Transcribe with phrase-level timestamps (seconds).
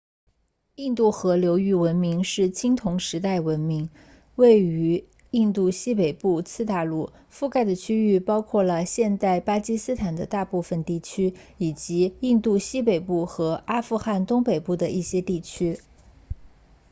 [0.77, 3.91] 印度河流域文明是青铜时代的文明
[4.35, 15.79] 位于印度西北部次大陆覆盖的区域包括了现代巴基斯坦的大部分地区以及印度西北部和阿富汗东北部的一些地区